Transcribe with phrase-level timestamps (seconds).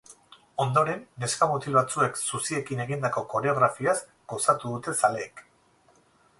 [0.63, 3.97] Ondoren, neska-mutil batzuek zuziekin egindako koreografiaz
[4.35, 5.49] gozatu dute zaleek.